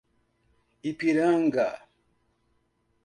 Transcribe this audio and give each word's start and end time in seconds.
Ipiranga 0.89 1.67